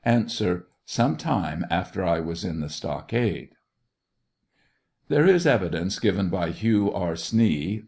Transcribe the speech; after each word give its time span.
Some 0.83 1.15
time 1.15 1.63
after 1.69 2.03
I 2.03 2.19
was 2.21 2.43
in 2.43 2.59
the 2.59 2.69
stockade. 2.69 3.49
There 5.09 5.27
is 5.27 5.45
evidence 5.45 5.99
given 5.99 6.29
by 6.29 6.49
Hugh 6.49 6.91
R. 6.91 7.13
Snee 7.13 7.65
(p. 7.65 7.79